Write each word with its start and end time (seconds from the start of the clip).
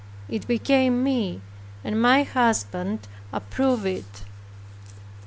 It 0.27 0.47
became 0.47 1.03
me, 1.03 1.41
and 1.83 2.01
my 2.01 2.23
husband 2.23 3.07
approved 3.31 3.85
it. 3.85 4.23